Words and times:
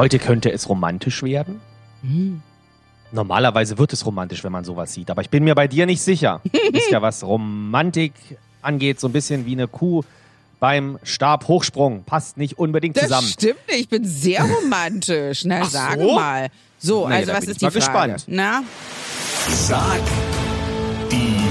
Heute 0.00 0.18
könnte 0.18 0.50
es 0.50 0.66
romantisch 0.66 1.22
werden. 1.22 1.60
Hm. 2.00 2.40
Normalerweise 3.12 3.76
wird 3.76 3.92
es 3.92 4.06
romantisch, 4.06 4.42
wenn 4.44 4.52
man 4.52 4.64
sowas 4.64 4.94
sieht, 4.94 5.10
aber 5.10 5.20
ich 5.20 5.28
bin 5.28 5.44
mir 5.44 5.54
bei 5.54 5.68
dir 5.68 5.84
nicht 5.84 6.00
sicher. 6.00 6.40
Du 6.52 6.72
bist 6.72 6.90
ja, 6.90 7.02
was 7.02 7.22
Romantik 7.22 8.14
angeht, 8.62 8.98
so 8.98 9.08
ein 9.08 9.12
bisschen 9.12 9.44
wie 9.44 9.52
eine 9.52 9.68
Kuh 9.68 10.02
beim 10.58 10.98
Stabhochsprung. 11.02 12.04
Passt 12.04 12.38
nicht 12.38 12.58
unbedingt 12.58 12.96
Das 12.96 13.04
zusammen. 13.04 13.28
stimmt 13.28 13.68
nicht. 13.68 13.80
Ich 13.80 13.88
bin 13.90 14.06
sehr 14.06 14.42
romantisch. 14.42 15.44
Na, 15.44 15.60
Ach 15.64 15.68
sage 15.70 16.02
so? 16.02 16.14
mal. 16.14 16.48
So, 16.78 17.06
Na 17.06 17.16
ja, 17.16 17.20
also 17.20 17.32
was 17.32 17.40
bin 17.40 17.50
ist 17.50 17.56
ich 17.56 17.58
die 17.58 17.64
mal 17.66 17.70
Frage? 17.82 18.12
gespannt. 18.14 18.24
Na? 18.28 18.62
Sag 19.50 20.00
die 21.12 21.44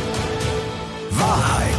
Wahrheit. 1.11 1.75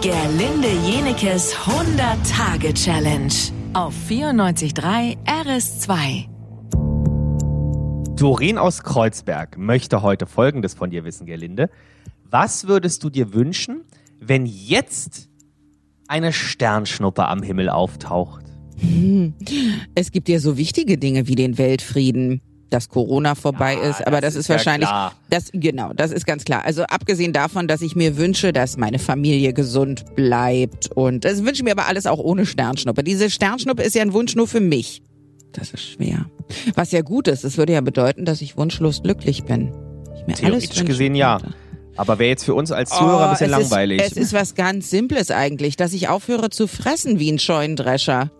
Gerlinde 0.00 0.68
Jenekes 0.86 1.56
100-Tage-Challenge 1.56 3.32
auf 3.74 3.94
94.3 4.08 5.16
RS2. 5.24 6.28
Doreen 8.16 8.58
aus 8.58 8.82
Kreuzberg 8.82 9.56
möchte 9.56 10.02
heute 10.02 10.26
Folgendes 10.26 10.74
von 10.74 10.90
dir 10.90 11.04
wissen, 11.04 11.24
Gerlinde. 11.24 11.70
Was 12.28 12.68
würdest 12.68 13.02
du 13.02 13.10
dir 13.10 13.32
wünschen, 13.32 13.82
wenn 14.20 14.44
jetzt 14.44 15.30
eine 16.06 16.34
Sternschnuppe 16.34 17.26
am 17.26 17.42
Himmel 17.42 17.70
auftaucht? 17.70 18.44
Es 19.94 20.12
gibt 20.12 20.28
ja 20.28 20.38
so 20.38 20.58
wichtige 20.58 20.98
Dinge 20.98 21.26
wie 21.26 21.34
den 21.34 21.56
Weltfrieden, 21.56 22.42
dass 22.72 22.88
Corona 22.88 23.34
vorbei 23.34 23.74
Ja, 23.74 23.90
ist, 23.90 24.06
aber 24.06 24.20
das 24.20 24.34
das, 24.34 24.34
ist 24.34 24.40
ist 24.40 24.48
ja 24.48 24.54
wahrscheinlich, 24.56 24.88
klar. 24.88 25.12
das 25.30 25.50
genau, 25.52 25.92
das 25.94 26.10
ist 26.10 26.26
ganz 26.26 26.44
klar. 26.44 26.64
Also 26.64 26.84
abgesehen 26.84 27.32
davon, 27.32 27.68
dass 27.68 27.82
ich 27.82 27.94
mir 27.96 28.16
wünsche, 28.16 28.52
dass 28.52 28.76
meine 28.76 28.98
Familie 28.98 29.52
gesund 29.52 30.04
bleibt 30.14 30.90
und 30.92 31.24
das 31.24 31.38
wünsche 31.38 31.56
ich 31.56 31.62
mir 31.64 31.72
aber 31.72 31.86
alles 31.86 32.06
auch 32.06 32.18
ohne 32.18 32.46
Sternschnuppe. 32.46 33.04
Diese 33.04 33.30
Sternschnuppe 33.30 33.82
ist 33.82 33.94
ja 33.94 34.02
ein 34.02 34.12
Wunsch 34.12 34.34
nur 34.34 34.48
für 34.48 34.60
mich. 34.60 35.02
Das 35.52 35.72
ist 35.72 35.82
schwer. 35.82 36.26
Was 36.74 36.92
ja 36.92 37.02
gut 37.02 37.28
ist, 37.28 37.44
es 37.44 37.58
würde 37.58 37.74
ja 37.74 37.80
bedeuten, 37.80 38.24
dass 38.24 38.40
ich 38.40 38.56
wunschlos 38.56 39.02
glücklich 39.02 39.44
bin. 39.44 39.72
Ich 40.14 40.26
mir 40.26 40.28
alles 40.28 40.40
Theoretisch 40.40 40.68
wünschen 40.70 40.86
gesehen 40.86 41.14
ja. 41.14 41.38
könnte. 41.38 41.54
Aber 41.96 42.18
wäre 42.18 42.30
jetzt 42.30 42.44
für 42.44 42.54
uns 42.54 42.72
als 42.72 42.90
Zuhörer 42.90 43.26
ein 43.26 43.30
bisschen 43.32 43.52
Oh, 43.52 43.58
es 43.58 43.70
langweilig. 43.70 44.00
Ist, 44.00 44.12
es 44.12 44.16
ist 44.16 44.32
was 44.32 44.54
ganz 44.54 44.88
Simples 44.88 45.30
eigentlich, 45.30 45.76
dass 45.76 45.92
ich 45.92 46.08
aufhöre 46.08 46.48
zu 46.48 46.66
fressen 46.66 47.18
wie 47.18 47.30
ein 47.30 47.38
Scheunendrescher. 47.38 48.30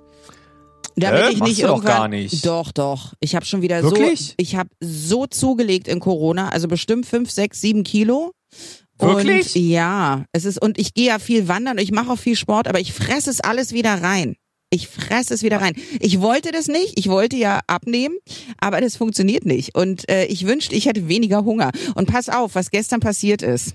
Damit 0.96 1.22
Hä? 1.22 1.32
ich 1.32 1.40
nicht 1.40 1.62
du 1.62 1.66
doch 1.66 1.76
irgendwann, 1.76 1.96
gar 1.96 2.08
nicht. 2.08 2.46
Doch, 2.46 2.72
doch. 2.72 3.14
Ich 3.20 3.34
habe 3.34 3.44
schon 3.44 3.62
wieder 3.62 3.82
Wirklich? 3.82 4.20
so, 4.20 4.34
ich 4.36 4.56
habe 4.56 4.70
so 4.80 5.26
zugelegt 5.26 5.88
in 5.88 6.00
Corona, 6.00 6.48
also 6.48 6.68
bestimmt 6.68 7.06
fünf, 7.06 7.30
sechs, 7.30 7.60
sieben 7.60 7.84
Kilo. 7.84 8.32
Wirklich? 8.98 9.56
Und 9.56 9.62
ja, 9.62 10.24
es 10.32 10.44
ist 10.44 10.60
und 10.60 10.78
ich 10.78 10.94
gehe 10.94 11.08
ja 11.08 11.18
viel 11.18 11.48
wandern 11.48 11.78
und 11.78 11.82
ich 11.82 11.92
mache 11.92 12.12
auch 12.12 12.18
viel 12.18 12.36
Sport, 12.36 12.68
aber 12.68 12.78
ich 12.80 12.92
fresse 12.92 13.30
es 13.30 13.40
alles 13.40 13.72
wieder 13.72 14.02
rein. 14.02 14.36
Ich 14.70 14.88
fresse 14.88 15.34
es 15.34 15.42
wieder 15.42 15.60
rein. 15.60 15.74
Ich 16.00 16.22
wollte 16.22 16.50
das 16.50 16.66
nicht. 16.66 16.98
Ich 16.98 17.08
wollte 17.08 17.36
ja 17.36 17.60
abnehmen, 17.66 18.16
aber 18.58 18.80
das 18.80 18.96
funktioniert 18.96 19.44
nicht. 19.44 19.76
Und 19.76 20.08
äh, 20.08 20.24
ich 20.26 20.46
wünschte, 20.46 20.74
ich 20.74 20.86
hätte 20.86 21.08
weniger 21.08 21.44
Hunger. 21.44 21.72
Und 21.94 22.10
pass 22.10 22.30
auf, 22.30 22.54
was 22.54 22.70
gestern 22.70 23.00
passiert 23.00 23.42
ist. 23.42 23.74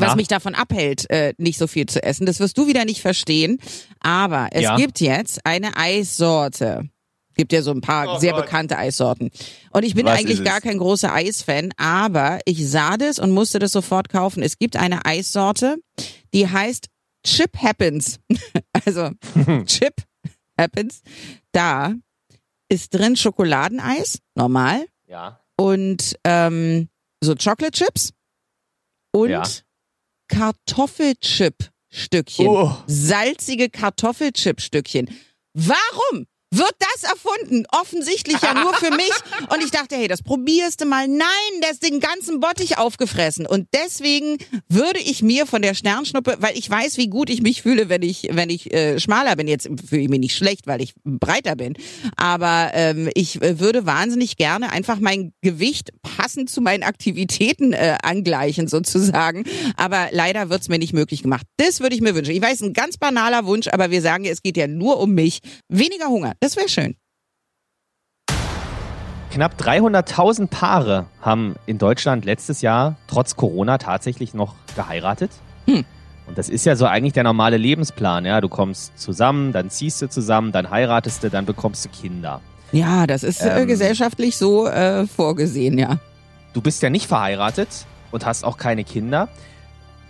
Was 0.00 0.10
Na? 0.10 0.16
mich 0.16 0.28
davon 0.28 0.54
abhält, 0.54 1.08
äh, 1.10 1.34
nicht 1.38 1.58
so 1.58 1.66
viel 1.66 1.86
zu 1.86 2.02
essen. 2.02 2.26
Das 2.26 2.40
wirst 2.40 2.56
du 2.58 2.66
wieder 2.66 2.84
nicht 2.84 3.00
verstehen. 3.00 3.58
Aber 4.00 4.48
es 4.52 4.62
Ja. 4.62 4.76
gibt 4.76 5.00
jetzt 5.00 5.40
eine 5.44 5.76
Eissorte. 5.76 6.88
Gibt 7.36 7.52
ja 7.52 7.60
so 7.62 7.70
ein 7.70 7.82
paar 7.82 8.16
Oh 8.16 8.18
sehr 8.18 8.32
Gott. 8.32 8.44
bekannte 8.46 8.78
Eissorten. 8.78 9.30
Und 9.70 9.82
ich 9.84 9.94
bin 9.94 10.06
Was 10.06 10.18
eigentlich 10.18 10.42
gar 10.42 10.60
kein 10.62 10.78
großer 10.78 11.12
Eisfan, 11.12 11.70
aber 11.76 12.38
ich 12.46 12.66
sah 12.68 12.96
das 12.96 13.18
und 13.18 13.30
musste 13.30 13.58
das 13.58 13.72
sofort 13.72 14.08
kaufen. 14.08 14.42
Es 14.42 14.58
gibt 14.58 14.76
eine 14.76 15.04
Eissorte, 15.04 15.76
die 16.32 16.48
heißt 16.48 16.86
Chip 17.26 17.56
Happens. 17.58 18.18
also 18.86 19.10
Chip 19.66 19.94
Happens. 20.58 21.02
Da 21.52 21.92
ist 22.70 22.94
drin 22.94 23.16
Schokoladeneis, 23.16 24.18
normal, 24.34 24.86
ja. 25.06 25.38
und 25.58 26.16
ähm, 26.24 26.88
so 27.20 27.34
Chocolate 27.34 27.70
Chips 27.72 28.12
und 29.12 29.28
Ja. 29.30 29.42
Kartoffelchip-Stückchen. 30.28 32.46
Oh. 32.46 32.76
Salzige 32.86 33.70
Kartoffelchip-Stückchen. 33.70 35.08
Warum? 35.54 36.26
Wird 36.52 36.74
das 36.78 37.10
erfunden? 37.10 37.66
Offensichtlich 37.72 38.40
ja 38.40 38.54
nur 38.54 38.72
für 38.74 38.90
mich. 38.90 39.10
Und 39.52 39.64
ich 39.64 39.72
dachte, 39.72 39.96
hey, 39.96 40.06
das 40.06 40.22
probierst 40.22 40.80
du 40.80 40.86
mal. 40.86 41.08
Nein, 41.08 41.26
der 41.62 41.72
ist 41.72 41.82
den 41.82 41.98
ganzen 41.98 42.38
Bottich 42.38 42.78
aufgefressen. 42.78 43.46
Und 43.46 43.66
deswegen 43.74 44.38
würde 44.68 45.00
ich 45.00 45.22
mir 45.22 45.46
von 45.46 45.60
der 45.60 45.74
Sternschnuppe, 45.74 46.36
weil 46.38 46.56
ich 46.56 46.70
weiß, 46.70 46.98
wie 46.98 47.08
gut 47.08 47.30
ich 47.30 47.42
mich 47.42 47.62
fühle, 47.62 47.88
wenn 47.88 48.02
ich, 48.02 48.28
wenn 48.30 48.48
ich 48.48 48.72
äh, 48.72 49.00
schmaler 49.00 49.34
bin. 49.34 49.48
Jetzt 49.48 49.68
fühle 49.88 50.02
ich 50.02 50.08
mich 50.08 50.20
nicht 50.20 50.36
schlecht, 50.36 50.68
weil 50.68 50.80
ich 50.80 50.94
breiter 51.04 51.56
bin. 51.56 51.74
Aber 52.16 52.70
ähm, 52.74 53.10
ich 53.14 53.42
äh, 53.42 53.58
würde 53.58 53.84
wahnsinnig 53.84 54.36
gerne 54.36 54.70
einfach 54.70 55.00
mein 55.00 55.32
Gewicht 55.42 55.90
passend 56.26 56.50
zu 56.50 56.60
meinen 56.60 56.82
Aktivitäten 56.82 57.72
äh, 57.72 57.98
angleichen, 58.02 58.66
sozusagen. 58.66 59.44
Aber 59.76 60.08
leider 60.10 60.50
wird's 60.50 60.68
mir 60.68 60.78
nicht 60.80 60.92
möglich 60.92 61.22
gemacht. 61.22 61.46
Das 61.56 61.78
würde 61.78 61.94
ich 61.94 62.00
mir 62.00 62.16
wünschen. 62.16 62.34
Ich 62.34 62.42
weiß, 62.42 62.62
ein 62.62 62.72
ganz 62.72 62.96
banaler 62.96 63.46
Wunsch, 63.46 63.68
aber 63.68 63.92
wir 63.92 64.02
sagen 64.02 64.24
ja, 64.24 64.32
es 64.32 64.42
geht 64.42 64.56
ja 64.56 64.66
nur 64.66 64.98
um 64.98 65.14
mich. 65.14 65.38
Weniger 65.68 66.06
Hunger, 66.08 66.32
das 66.40 66.56
wäre 66.56 66.68
schön. 66.68 66.96
Knapp 69.30 69.54
300.000 69.60 70.48
Paare 70.48 71.06
haben 71.20 71.54
in 71.66 71.78
Deutschland 71.78 72.24
letztes 72.24 72.60
Jahr 72.60 72.96
trotz 73.06 73.36
Corona 73.36 73.78
tatsächlich 73.78 74.34
noch 74.34 74.56
geheiratet. 74.74 75.30
Hm. 75.66 75.84
Und 76.26 76.38
das 76.38 76.48
ist 76.48 76.66
ja 76.66 76.74
so 76.74 76.86
eigentlich 76.86 77.12
der 77.12 77.22
normale 77.22 77.56
Lebensplan. 77.56 78.24
Ja, 78.24 78.40
du 78.40 78.48
kommst 78.48 78.98
zusammen, 78.98 79.52
dann 79.52 79.70
ziehst 79.70 80.02
du 80.02 80.08
zusammen, 80.08 80.50
dann 80.50 80.70
heiratest 80.70 81.22
du, 81.22 81.30
dann 81.30 81.46
bekommst 81.46 81.84
du 81.84 81.88
Kinder. 81.90 82.40
Ja, 82.72 83.06
das 83.06 83.22
ist 83.22 83.42
äh, 83.42 83.60
Ähm. 83.62 83.68
gesellschaftlich 83.68 84.36
so 84.36 84.66
äh, 84.66 85.06
vorgesehen, 85.06 85.78
ja. 85.78 85.98
Du 86.52 86.60
bist 86.60 86.82
ja 86.82 86.90
nicht 86.90 87.06
verheiratet 87.06 87.86
und 88.10 88.24
hast 88.24 88.44
auch 88.44 88.56
keine 88.56 88.84
Kinder. 88.84 89.28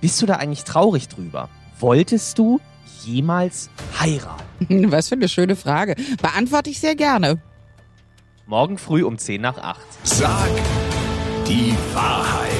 Bist 0.01 0.21
du 0.23 0.27
da 0.27 0.37
eigentlich 0.37 0.65
traurig 0.65 1.09
drüber? 1.09 1.49
Wolltest 1.79 2.39
du 2.39 2.61
jemals 3.05 3.71
heiraten? 3.99 4.91
Was 4.93 5.09
für 5.09 5.15
eine 5.17 5.29
schöne 5.29 5.57
Frage. 5.57 5.97
Beantworte 6.21 6.71
ich 6.71 6.81
sehr 6.81 6.95
gerne. 6.95 7.43
Morgen 8.47 8.79
früh 8.79 9.03
um 9.03 9.19
10 9.19 9.41
nach 9.41 9.59
8. 9.59 9.81
Sag 10.05 10.49
die 11.49 11.75
Wahrheit. 11.93 12.51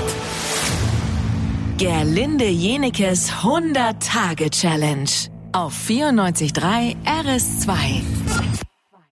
Gerlinde 1.79 2.47
Jenekes 2.47 3.31
100-Tage-Challenge 3.31 5.11
auf 5.53 5.75
94.3 5.89 6.97
RS2. 7.05 8.03